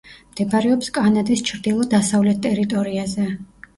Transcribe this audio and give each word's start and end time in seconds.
მდებარეობს 0.35 0.87
კანადის 0.95 1.45
ჩრდილო-დასავლეთ 1.49 2.43
ტერიტორიაზე. 2.49 3.29